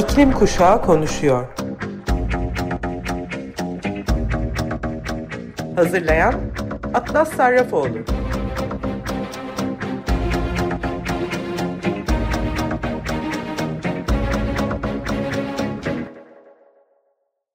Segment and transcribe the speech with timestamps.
[0.00, 1.46] İklim Kuşağı konuşuyor.
[5.76, 6.34] Hazırlayan
[6.94, 7.98] Atlas Sarrafoğlu.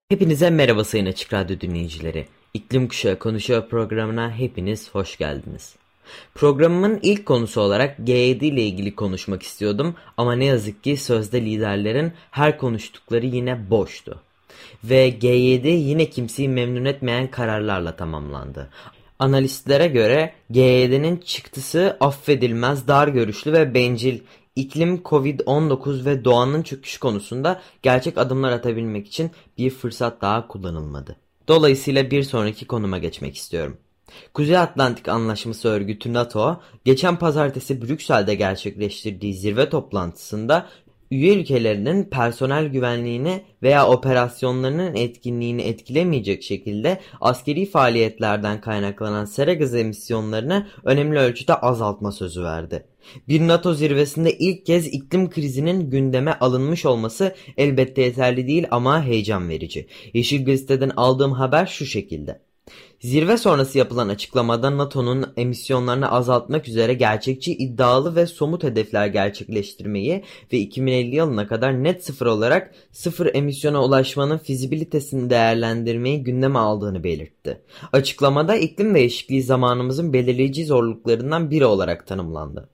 [0.10, 2.28] Hepinize merhaba sayın Açık Radyo dinleyicileri.
[2.54, 5.76] İklim Kuşağı Konuşuyor programına hepiniz hoş geldiniz.
[6.36, 12.14] Programımın ilk konusu olarak G7 ile ilgili konuşmak istiyordum ama ne yazık ki sözde liderlerin
[12.32, 14.22] her konuştukları yine boştu.
[14.84, 18.70] Ve G7 yine kimseyi memnun etmeyen kararlarla tamamlandı.
[19.20, 24.20] Analistlere göre G7'nin çıktısı affedilmez, dar görüşlü ve bencil
[24.56, 31.16] iklim, Covid-19 ve doğanın çöküşü konusunda gerçek adımlar atabilmek için bir fırsat daha kullanılmadı.
[31.48, 33.78] Dolayısıyla bir sonraki konuma geçmek istiyorum.
[34.34, 40.70] Kuzey Atlantik Anlaşması Örgütü NATO, geçen pazartesi Brüksel'de gerçekleştirdiği zirve toplantısında
[41.12, 50.68] üye ülkelerinin personel güvenliğini veya operasyonlarının etkinliğini etkilemeyecek şekilde askeri faaliyetlerden kaynaklanan sera gazı emisyonlarını
[50.84, 52.86] önemli ölçüde azaltma sözü verdi.
[53.28, 59.50] Bir NATO zirvesinde ilk kez iklim krizinin gündeme alınmış olması elbette yeterli değil ama heyecan
[59.50, 59.88] verici.
[60.14, 62.45] Yeşil Gazete'den aldığım haber şu şekilde.
[63.06, 70.58] Zirve sonrası yapılan açıklamada NATO'nun emisyonlarını azaltmak üzere gerçekçi, iddialı ve somut hedefler gerçekleştirmeyi ve
[70.58, 77.62] 2050 yılına kadar net sıfır olarak sıfır emisyona ulaşmanın fizibilitesini değerlendirmeyi gündeme aldığını belirtti.
[77.94, 82.70] Açıklamada iklim değişikliği zamanımızın belirleyici zorluklarından biri olarak tanımlandı.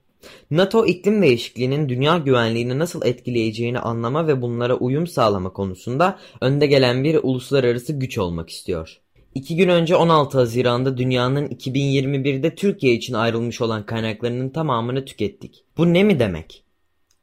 [0.50, 7.04] NATO iklim değişikliğinin dünya güvenliğini nasıl etkileyeceğini anlama ve bunlara uyum sağlama konusunda önde gelen
[7.04, 9.02] bir uluslararası güç olmak istiyor.
[9.34, 15.64] İki gün önce 16 Haziran'da dünyanın 2021'de Türkiye için ayrılmış olan kaynaklarının tamamını tükettik.
[15.76, 16.64] Bu ne mi demek?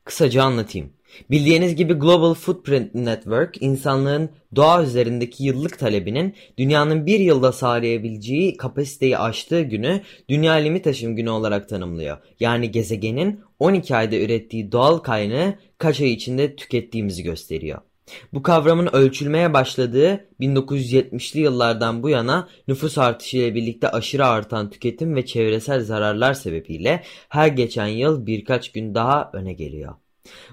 [0.03, 0.89] Kısaca anlatayım.
[1.31, 9.17] Bildiğiniz gibi Global Footprint Network, insanlığın doğa üzerindeki yıllık talebinin dünyanın bir yılda sağlayabileceği kapasiteyi
[9.17, 12.17] aştığı günü Dünya Limit Aşım Günü olarak tanımlıyor.
[12.39, 17.81] Yani gezegenin 12 ayda ürettiği doğal kaynağı kaç ay içinde tükettiğimizi gösteriyor.
[18.33, 25.25] Bu kavramın ölçülmeye başladığı 1970'li yıllardan bu yana nüfus artışıyla birlikte aşırı artan tüketim ve
[25.25, 29.95] çevresel zararlar sebebiyle her geçen yıl birkaç gün daha öne geliyor.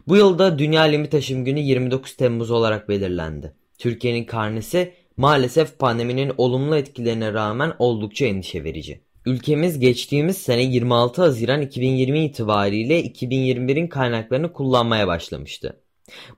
[0.09, 3.53] Bu yılda Dünya Limit Taşım Günü 29 Temmuz olarak belirlendi.
[3.79, 9.01] Türkiye'nin karnesi maalesef pandeminin olumlu etkilerine rağmen oldukça endişe verici.
[9.27, 15.81] Ülkemiz geçtiğimiz sene 26 Haziran 2020 itibariyle 2021'in kaynaklarını kullanmaya başlamıştı.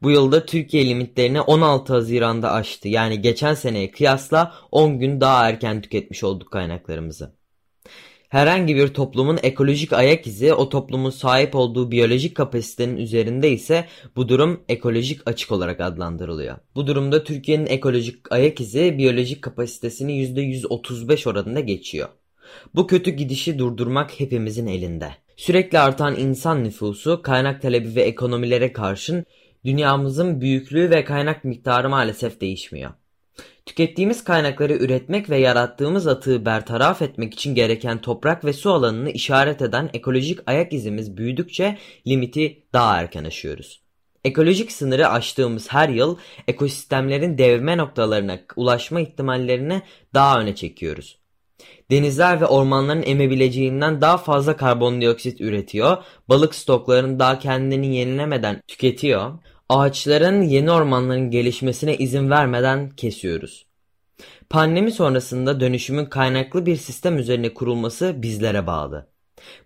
[0.02, 2.88] Bu yılda Türkiye limitlerini 16 Haziran'da aştı.
[2.88, 7.38] Yani geçen seneye kıyasla 10 gün daha erken tüketmiş olduk kaynaklarımızı.
[8.28, 13.84] Herhangi bir toplumun ekolojik ayak izi o toplumun sahip olduğu biyolojik kapasitenin üzerinde ise
[14.16, 16.56] bu durum ekolojik açık olarak adlandırılıyor.
[16.74, 22.08] Bu durumda Türkiye'nin ekolojik ayak izi biyolojik kapasitesini %135 oranında geçiyor.
[22.74, 25.10] Bu kötü gidişi durdurmak hepimizin elinde.
[25.36, 29.24] Sürekli artan insan nüfusu, kaynak talebi ve ekonomilere karşın
[29.64, 32.90] dünyamızın büyüklüğü ve kaynak miktarı maalesef değişmiyor.
[33.66, 39.62] Tükettiğimiz kaynakları üretmek ve yarattığımız atığı bertaraf etmek için gereken toprak ve su alanını işaret
[39.62, 43.82] eden ekolojik ayak izimiz büyüdükçe limiti daha erken aşıyoruz.
[44.24, 46.16] Ekolojik sınırı aştığımız her yıl
[46.48, 49.82] ekosistemlerin devrime noktalarına ulaşma ihtimallerini
[50.14, 51.18] daha öne çekiyoruz.
[51.90, 55.96] Denizler ve ormanların emebileceğinden daha fazla karbondioksit üretiyor,
[56.28, 59.32] balık stoklarını daha kendini yenilemeden tüketiyor,
[59.68, 63.66] ağaçların yeni ormanların gelişmesine izin vermeden kesiyoruz.
[64.50, 69.08] Pandemi sonrasında dönüşümün kaynaklı bir sistem üzerine kurulması bizlere bağlı.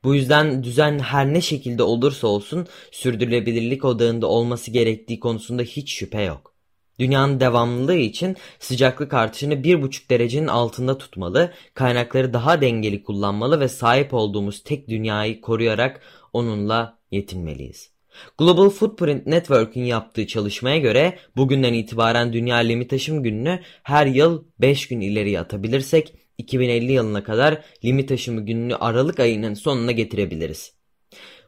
[0.05, 6.23] Bu yüzden düzen her ne şekilde olursa olsun sürdürülebilirlik odağında olması gerektiği konusunda hiç şüphe
[6.23, 6.55] yok.
[6.99, 14.15] Dünyanın devamlılığı için sıcaklık artışını 1,5 derecenin altında tutmalı, kaynakları daha dengeli kullanmalı ve sahip
[14.15, 16.01] olduğumuz tek dünyayı koruyarak
[16.33, 17.92] onunla yetinmeliyiz.
[18.39, 24.89] Global Footprint Network'ün yaptığı çalışmaya göre bugünden itibaren Dünya Limit Taşım Günü'nü her yıl 5
[24.89, 30.73] gün ileriye atabilirsek 2050 yılına kadar limit taşımı gününü Aralık ayının sonuna getirebiliriz.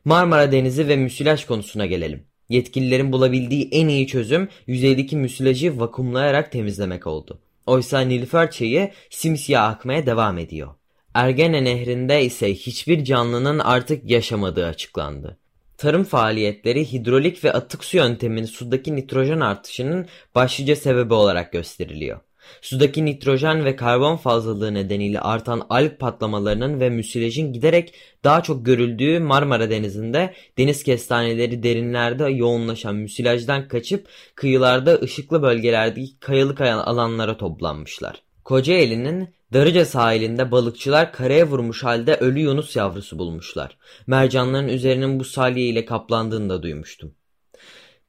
[0.05, 2.27] Marmara Denizi ve müsilaj konusuna gelelim.
[2.49, 7.41] Yetkililerin bulabildiği en iyi çözüm yüzeydeki müsilajı vakumlayarak temizlemek oldu.
[7.67, 10.75] Oysa Nilüfer çayı simsiyah akmaya devam ediyor.
[11.15, 15.39] Ergene nehrinde ise hiçbir canlının artık yaşamadığı açıklandı.
[15.85, 22.21] Tarım faaliyetleri hidrolik ve atık su yönteminin sudaki nitrojen artışının başlıca sebebi olarak gösteriliyor.
[22.63, 27.95] Sudaki nitrojen ve karbon fazlalığı nedeniyle artan alg patlamalarının ve müsilajın giderek
[28.25, 36.61] daha çok görüldüğü Marmara Denizi'nde deniz kestaneleri derinlerde yoğunlaşan müsilajdan kaçıp kıyılarda ışıklı bölgelerdeki kayalık
[36.61, 38.23] alanlara toplanmışlar.
[38.45, 43.77] Kocaeli'nin Darıca sahilinde balıkçılar karaya vurmuş halde ölü yunus yavrusu bulmuşlar.
[44.07, 47.15] Mercanların üzerinin bu salya ile kaplandığını da duymuştum.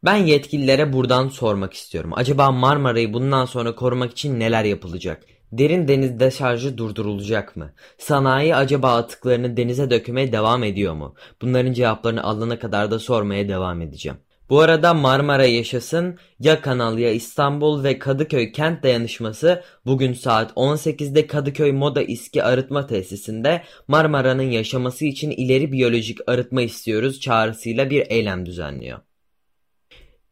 [0.03, 2.11] Ben yetkililere buradan sormak istiyorum.
[2.15, 5.23] Acaba Marmara'yı bundan sonra korumak için neler yapılacak?
[5.51, 7.73] Derin deniz deşarjı durdurulacak mı?
[7.97, 11.15] Sanayi acaba atıklarını denize dökmeye devam ediyor mu?
[11.41, 14.17] Bunların cevaplarını alana kadar da sormaya devam edeceğim.
[14.49, 21.27] Bu arada Marmara Yaşasın, Ya Kanal Ya İstanbul ve Kadıköy Kent Dayanışması bugün saat 18'de
[21.27, 28.45] Kadıköy Moda İSKİ Arıtma Tesisinde Marmara'nın yaşaması için ileri biyolojik arıtma istiyoruz çağrısıyla bir eylem
[28.45, 28.99] düzenliyor.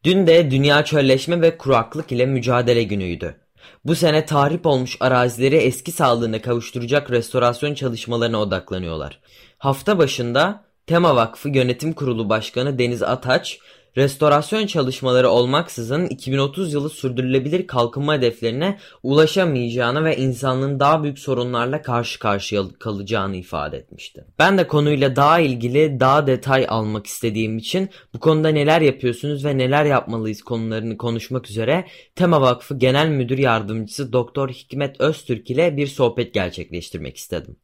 [0.04, 3.36] Dün de Dünya Çölleşme ve Kuraklık ile Mücadele Günü'ydü.
[3.84, 9.20] Bu sene tahrip olmuş arazileri eski sağlığına kavuşturacak restorasyon çalışmalarına odaklanıyorlar.
[9.58, 13.58] Hafta başında Tema Vakfı Yönetim Kurulu Başkanı Deniz Ataç,
[13.96, 22.18] restorasyon çalışmaları olmaksızın 2030 yılı sürdürülebilir kalkınma hedeflerine ulaşamayacağını ve insanlığın daha büyük sorunlarla karşı
[22.18, 24.24] karşıya kalacağını ifade etmişti.
[24.38, 29.58] Ben de konuyla daha ilgili daha detay almak istediğim için bu konuda neler yapıyorsunuz ve
[29.58, 35.86] neler yapmalıyız konularını konuşmak üzere Tema Vakfı Genel Müdür Yardımcısı Doktor Hikmet Öztürk ile bir
[35.86, 37.56] sohbet gerçekleştirmek istedim.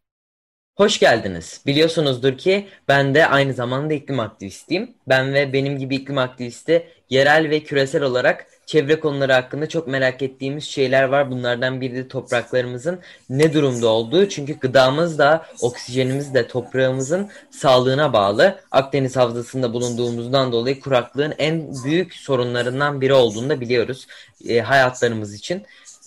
[0.77, 1.61] Hoş geldiniz.
[1.67, 4.95] Biliyorsunuzdur ki ben de aynı zamanda iklim aktivistiyim.
[5.09, 10.23] Ben ve benim gibi iklim aktivisti yerel ve küresel olarak çevre konuları hakkında çok merak
[10.23, 11.31] ettiğimiz şeyler var.
[11.31, 13.01] Bunlardan biri de topraklarımızın
[13.31, 14.29] ne durumda olduğu.
[14.29, 18.61] Çünkü gıdamız da oksijenimiz de toprağımızın sağlığına bağlı.
[18.71, 24.07] Akdeniz havzasında bulunduğumuzdan dolayı kuraklığın en büyük sorunlarından biri olduğunu da biliyoruz
[24.49, 25.63] e, hayatlarımız için.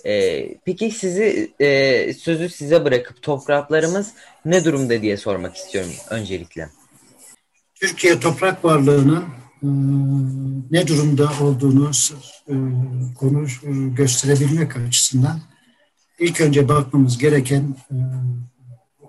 [0.06, 4.12] E, peki sizi e, sözü size bırakıp topraklarımız
[4.46, 6.70] ne durumda diye sormak istiyorum öncelikle.
[7.76, 9.24] Türkiye toprak varlığının
[9.64, 9.68] e,
[10.72, 11.92] ne durumda olduğunu
[12.48, 12.56] e,
[13.16, 13.62] konuş
[13.96, 15.40] gösterebilmek açısından
[16.20, 17.96] ilk önce bakmamız gereken e,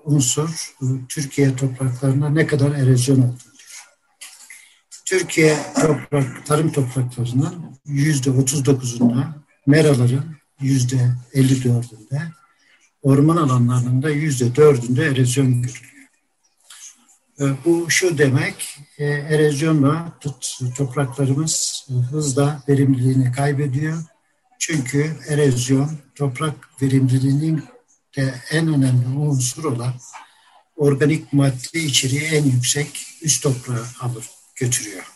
[0.05, 3.55] unsur e, Türkiye topraklarına ne kadar erozyon olduğu.
[5.05, 9.35] Türkiye toprak, tarım topraklarının yüzde otuz dokuzunda
[9.67, 10.25] meraların
[10.64, 12.22] yüzde elli dördünde
[13.02, 15.94] orman alanlarının da yüzde dördünde erozyon görülüyor.
[17.40, 20.19] E, bu şu demek, e, erozyonla
[20.76, 24.02] topraklarımız hızla verimliliğini kaybediyor.
[24.58, 27.64] Çünkü erozyon toprak verimliliğinin
[28.16, 29.94] de en önemli unsur olan
[30.76, 35.13] organik madde içeriği en yüksek üst toprağı alır, götürüyor.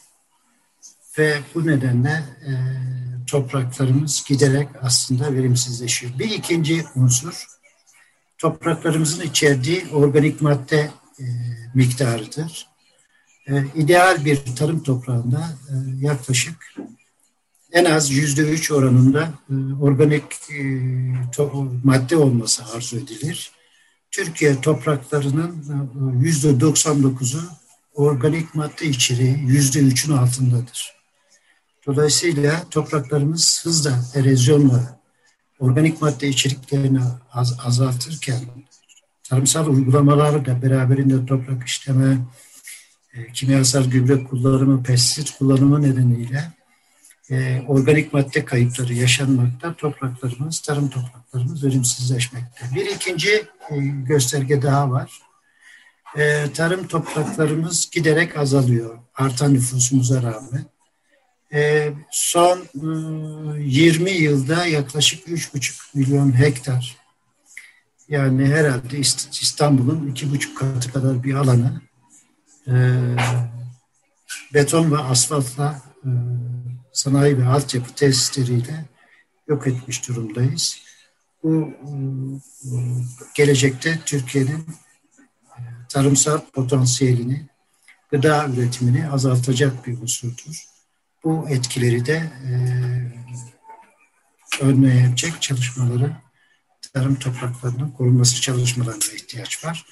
[1.18, 2.52] Ve bu nedenle e,
[3.26, 6.18] topraklarımız giderek aslında verimsizleşiyor.
[6.18, 7.46] Bir ikinci unsur
[8.38, 11.24] topraklarımızın içerdiği organik madde e,
[11.74, 12.66] miktarıdır.
[13.48, 16.74] E, ideal bir tarım toprağında e, yaklaşık
[17.72, 20.60] en az yüzde üç oranında e, organik e,
[21.36, 23.52] to, madde olması arzu edilir.
[24.10, 27.42] Türkiye topraklarının e, yüzde doksan dokuzu
[27.94, 30.97] organik madde içeriği yüzde üçün altındadır.
[31.88, 35.00] Dolayısıyla topraklarımız hızla erozyonla
[35.58, 37.00] organik madde içeriklerini
[37.32, 38.40] az, azaltırken
[39.28, 42.18] tarımsal uygulamaları da beraberinde toprak işleme,
[43.14, 46.52] e, kimyasal gübre kullanımı, pestisit kullanımı nedeniyle
[47.30, 49.74] e, organik madde kayıpları yaşanmakta.
[49.74, 52.66] Topraklarımız, tarım topraklarımız verimsizleşmekte.
[52.74, 53.30] Bir ikinci
[53.70, 53.76] e,
[54.06, 55.20] gösterge daha var.
[56.16, 60.77] E, tarım topraklarımız giderek azalıyor artan nüfusumuza rağmen.
[61.52, 66.96] E, son e, 20 yılda yaklaşık 3,5 milyon hektar
[68.08, 71.80] yani herhalde İstanbul'un iki buçuk katı kadar bir alanı
[72.66, 72.74] e,
[74.54, 76.08] beton ve asfaltla e,
[76.92, 78.84] sanayi ve altyapı tesisleriyle
[79.48, 80.80] yok etmiş durumdayız.
[81.42, 81.88] Bu e,
[83.34, 84.66] gelecekte Türkiye'nin
[85.58, 87.46] e, tarımsal potansiyelini,
[88.10, 90.77] gıda üretimini azaltacak bir unsurdur
[91.24, 92.52] bu etkileri de e,
[94.60, 96.12] önleyecek çalışmaları
[96.94, 99.86] tarım topraklarının korunması çalışmalarına ihtiyaç var.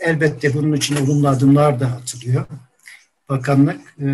[0.00, 2.46] Elbette bunun için olumlu adımlar da atılıyor.
[3.28, 4.08] Bakanlık e,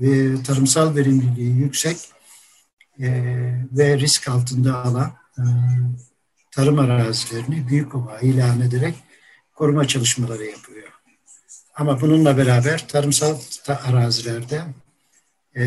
[0.00, 1.96] ve tarımsal verimliliği yüksek
[3.00, 3.08] e,
[3.72, 5.44] ve risk altında alan e,
[6.50, 8.94] tarım arazilerini büyük ova ilan ederek
[9.54, 10.88] koruma çalışmaları yapıyor.
[11.74, 14.62] Ama bununla beraber tarımsal arazilerde
[15.56, 15.64] e,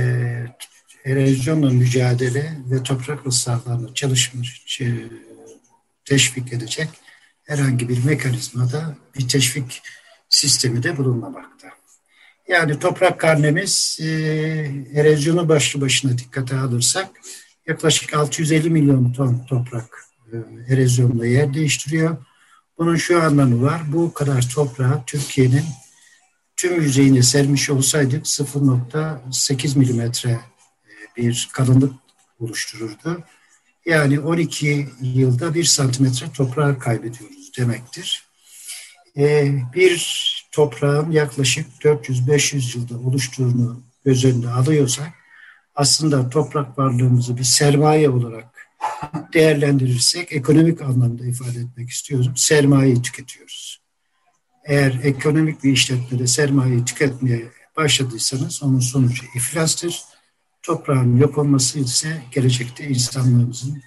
[1.06, 4.82] erozyonla mücadele ve toprak ısrarlarına çalışmış,
[6.06, 6.90] teşvik edecek
[7.44, 9.82] herhangi bir mekanizmada bir teşvik
[10.30, 11.68] sistemi de bulunmamakta.
[12.48, 14.06] Yani toprak karnemiz e,
[14.94, 17.10] erozyonu başlı başına dikkate alırsak
[17.68, 20.36] yaklaşık 650 milyon ton toprak e,
[20.74, 22.18] erozyonla yer değiştiriyor.
[22.78, 23.82] Bunun şu anlamı var.
[23.94, 25.64] Bu kadar toprağı Türkiye'nin
[26.58, 30.42] tüm yüzeyine sermiş olsaydık 0.8 milimetre e,
[31.18, 31.94] bir kalınlık
[32.40, 33.24] oluştururdu.
[33.86, 38.24] Yani 12 yılda bir santimetre toprağı kaybediyoruz demektir.
[39.18, 45.14] E, bir toprağın yaklaşık 400-500 yılda oluştuğunu göz önüne alıyorsak
[45.76, 48.56] aslında toprak varlığımızı bir sermaye olarak
[49.34, 52.34] değerlendirirsek ekonomik anlamda ifade etmek istiyorum.
[52.36, 53.85] Sermayeyi tüketiyoruz.
[54.66, 60.04] Eğer ekonomik bir işletmede sermayeyi tüketmeye başladıysanız onun sonucu iflastır.
[60.64, 63.82] Toprağın yok olması ise gelecekte insanlığımızın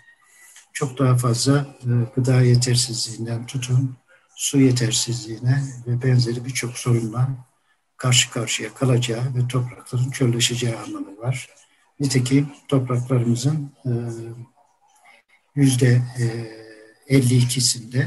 [0.72, 3.96] çok daha fazla e, gıda yetersizliğinden tutun
[4.36, 7.28] su yetersizliğine ve benzeri birçok sorunla
[7.96, 11.48] karşı karşıya kalacağı ve toprakların çölleşeceği anlamı var.
[12.00, 13.92] Nitekim topraklarımızın e,
[15.54, 16.02] yüzde
[17.08, 18.06] 52'sinde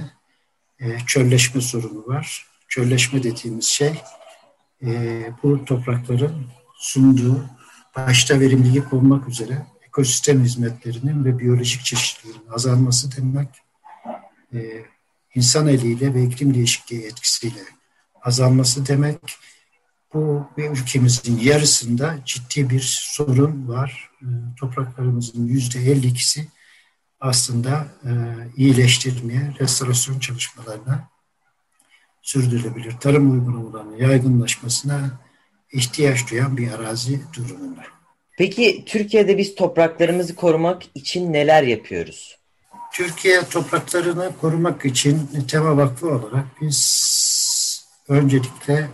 [0.80, 2.51] e, çölleşme sorunu var.
[2.72, 4.02] Çölleşme dediğimiz şey
[5.44, 6.46] bu toprakların
[6.78, 7.46] sunduğu
[7.96, 13.50] başta verimlilik olmak üzere ekosistem hizmetlerinin ve biyolojik çeşitliliğin azalması demek
[15.36, 17.62] insan eliyle ve iklim değişikliği etkisiyle
[18.22, 19.20] azalması demek.
[20.14, 24.10] Bu ülkemizin yarısında ciddi bir sorun var.
[24.22, 24.26] Ee,
[24.60, 26.46] topraklarımızın yüzde 52'si
[27.20, 28.12] aslında e,
[28.56, 31.10] iyileştirmeye, restorasyon çalışmalarına
[32.22, 35.20] sürdürülebilir tarım uygulamalarının yaygınlaşmasına
[35.74, 37.82] ihtiyaç duyan bir arazi durumunda.
[38.38, 42.38] Peki Türkiye'de biz topraklarımızı korumak için neler yapıyoruz?
[42.94, 48.90] Türkiye topraklarını korumak için Tema Vakfı olarak biz öncelikle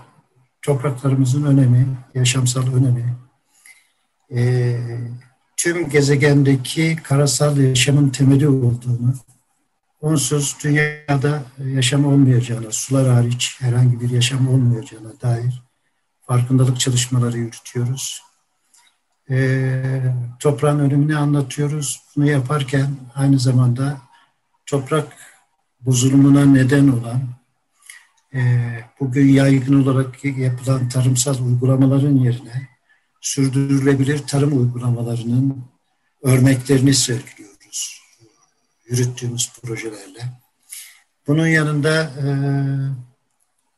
[0.62, 3.16] topraklarımızın önemi, yaşamsal önemi,
[4.36, 4.76] e,
[5.58, 9.14] tüm gezegendeki karasal yaşamın temeli olduğunu,
[10.02, 15.64] onsuz dünyada yaşam olmayacağına, sular hariç herhangi bir yaşam olmayacağına dair
[16.28, 18.28] farkındalık çalışmaları yürütüyoruz
[19.30, 19.82] e,
[20.40, 22.02] toprağın önemini anlatıyoruz.
[22.16, 23.98] Bunu yaparken aynı zamanda
[24.66, 25.08] toprak
[25.82, 27.22] bozulumuna neden olan
[28.34, 28.40] e,
[29.00, 32.68] bugün yaygın olarak yapılan tarımsal uygulamaların yerine
[33.22, 35.66] sürdürülebilir tarım uygulamalarının
[36.24, 37.57] örneklerini sergiliyoruz
[38.90, 40.32] yürüttüğümüz projelerle.
[41.28, 42.28] Bunun yanında e,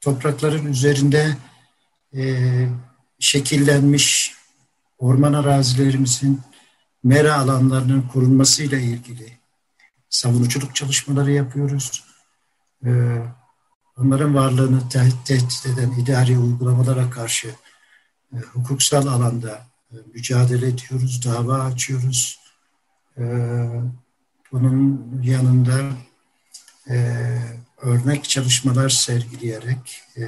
[0.02, 1.38] toprakların üzerinde
[2.16, 2.24] e,
[3.20, 4.36] şekillenmiş
[5.00, 6.42] orman arazilerimizin
[7.04, 9.40] mera alanlarının korunmasıyla ilgili
[10.10, 12.04] savunuculuk çalışmaları yapıyoruz.
[12.86, 13.18] Ee,
[13.98, 17.56] onların varlığını tehdit, tehdit eden idari uygulamalara karşı
[18.34, 22.40] e, hukuksal alanda e, mücadele ediyoruz, dava açıyoruz.
[23.18, 23.24] E,
[24.52, 25.92] bunun yanında
[26.90, 27.16] e,
[27.82, 30.24] örnek çalışmalar sergileyerek e,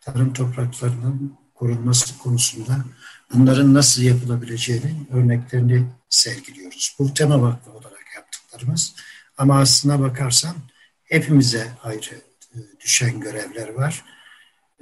[0.00, 2.84] tarım topraklarının korunması konusunda
[3.32, 6.96] bunların nasıl yapılabileceğinin örneklerini sergiliyoruz.
[6.98, 8.94] Bu tema vakfı olarak yaptıklarımız.
[9.38, 10.56] Ama aslına bakarsan
[11.04, 12.14] hepimize ayrı
[12.54, 14.04] e, düşen görevler var.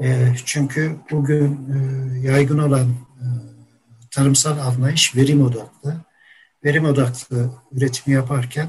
[0.01, 2.95] E, çünkü bugün e, yaygın olan
[4.11, 5.97] tarımsal anlayış verim odaklı.
[6.65, 8.69] Verim odaklı üretimi yaparken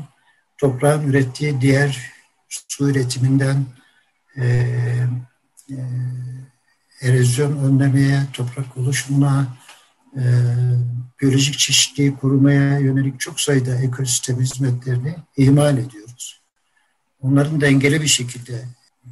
[0.58, 2.12] toprağın ürettiği diğer
[2.50, 3.66] su üretiminden
[7.02, 9.48] erozyon önlemeye, toprak oluşumuna,
[10.16, 10.24] e,
[11.22, 16.42] biyolojik çeşitliliği korumaya yönelik çok sayıda ekosistem hizmetlerini ihmal ediyoruz.
[17.22, 18.66] Onların dengeli bir şekilde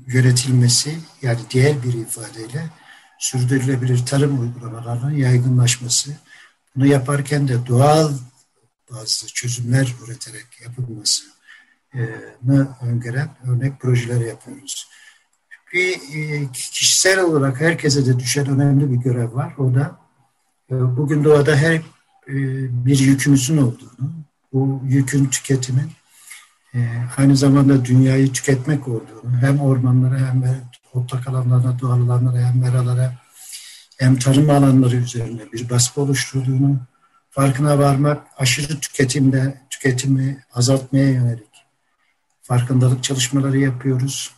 [0.07, 2.69] yönetilmesi, yani diğer bir ifadeyle
[3.19, 6.11] sürdürülebilir tarım uygulamalarının yaygınlaşması,
[6.75, 8.13] bunu yaparken de doğal
[8.91, 11.35] bazı çözümler üreterek yapılmasını
[12.81, 14.87] öngören örnek projeler yapıyoruz
[15.75, 19.53] bir e, kişisel olarak herkese de düşen önemli bir görev var.
[19.57, 19.99] O da
[20.71, 21.81] e, bugün doğada her e,
[22.85, 24.11] bir yükümüzün olduğunu,
[24.53, 25.91] bu yükün tüketimin
[27.17, 30.61] aynı zamanda dünyayı tüketmek olduğunu, hem ormanlara hem de
[30.93, 33.13] otlak alanlarına, doğal alanlara hem meralara
[33.97, 36.79] hem tarım alanları üzerinde bir baskı oluşturduğunu
[37.35, 41.65] farkına varmak, aşırı tüketimde tüketimi azaltmaya yönelik
[42.41, 44.31] farkındalık çalışmaları yapıyoruz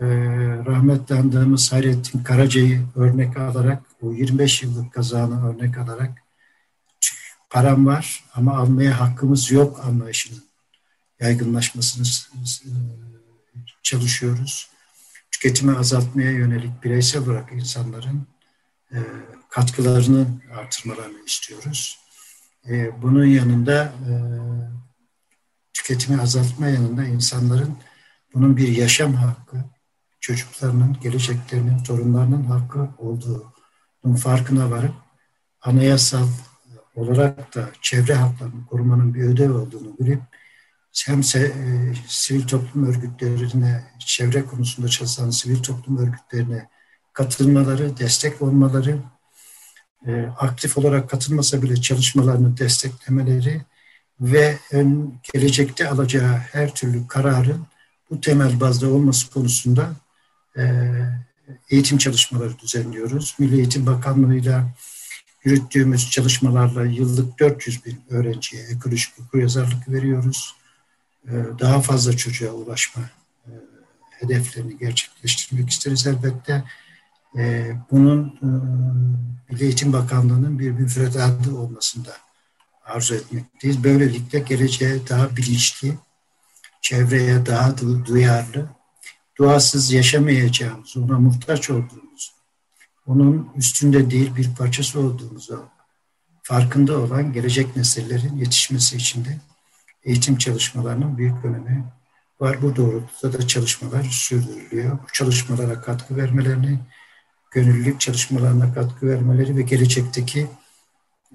[0.00, 0.06] e,
[0.66, 6.10] rahmetli andığımız Hayrettin Karaca'yı örnek alarak, o 25 yıllık kazanı örnek alarak
[7.50, 10.44] param var ama almaya hakkımız yok anlayışının
[11.20, 12.06] yaygınlaşmasını
[12.64, 12.70] e,
[13.82, 14.70] çalışıyoruz.
[15.30, 18.26] Tüketimi azaltmaya yönelik bireysel olarak insanların
[19.48, 21.98] katkılarını artırmalarını istiyoruz.
[22.68, 23.92] E, bunun yanında
[25.72, 27.76] tüketimi azaltma yanında insanların
[28.34, 29.56] bunun bir yaşam hakkı,
[30.20, 34.94] çocuklarının, geleceklerinin, torunlarının hakkı olduğunun farkına varıp
[35.62, 36.28] anayasal
[36.94, 40.20] olarak da çevre haklarını korumanın bir ödev olduğunu bilip
[41.06, 46.68] hem se, e, sivil toplum örgütlerine, çevre konusunda çalışan sivil toplum örgütlerine
[47.12, 48.98] katılmaları, destek olmaları,
[50.06, 53.62] e, aktif olarak katılmasa bile çalışmalarını desteklemeleri
[54.20, 57.66] ve ön, gelecekte alacağı her türlü kararın
[58.10, 59.92] bu temel bazda olması konusunda
[60.56, 60.62] e,
[61.70, 63.36] eğitim çalışmaları düzenliyoruz.
[63.38, 64.74] Milli Eğitim Bakanlığı'yla
[65.44, 70.54] yürüttüğümüz çalışmalarla yıllık 400 bin öğrenciye ekolojik okuryazarlık veriyoruz.
[71.28, 73.02] Ee, daha fazla çocuğa ulaşma
[73.46, 73.50] e,
[74.10, 76.64] hedeflerini gerçekleştirmek isteriz elbette.
[77.36, 78.48] Ee, bunun e,
[79.50, 82.12] Milli Eğitim Bakanlığı'nın bir müfredatı olmasını da
[82.84, 83.84] arzu etmekteyiz.
[83.84, 85.98] Böylelikle geleceğe daha bilinçli,
[86.80, 87.74] çevreye daha
[88.06, 88.68] duyarlı,
[89.38, 92.34] duasız yaşamayacağımız, ona muhtaç olduğumuz,
[93.06, 95.64] onun üstünde değil bir parçası olduğumuzu
[96.42, 99.38] farkında olan gelecek nesillerin yetişmesi için de
[100.04, 101.84] eğitim çalışmalarının büyük önemi
[102.40, 102.62] var.
[102.62, 104.98] Bu doğrultuda da çalışmalar sürdürülüyor.
[105.02, 106.78] Bu çalışmalara katkı vermelerini,
[107.50, 110.46] gönüllülük çalışmalarına katkı vermeleri ve gelecekteki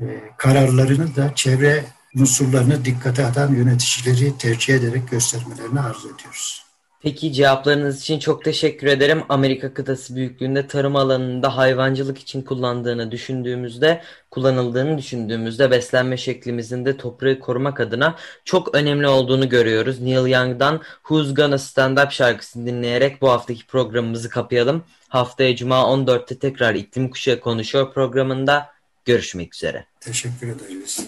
[0.01, 0.05] e,
[0.37, 6.64] kararlarını da çevre unsurlarını dikkate atan yöneticileri tercih ederek göstermelerini arzu ediyoruz.
[7.05, 9.23] Peki cevaplarınız için çok teşekkür ederim.
[9.29, 17.39] Amerika kıtası büyüklüğünde tarım alanında hayvancılık için kullandığını düşündüğümüzde, kullanıldığını düşündüğümüzde beslenme şeklimizin de toprağı
[17.39, 20.01] korumak adına çok önemli olduğunu görüyoruz.
[20.01, 24.83] Neil Young'dan Who's Gonna Stand Up şarkısını dinleyerek bu haftaki programımızı kapayalım.
[25.09, 28.69] Haftaya Cuma 14'te tekrar İklim Kuşağı Konuşuyor programında
[29.05, 29.85] görüşmek üzere.
[29.99, 31.07] Teşekkür ederiz.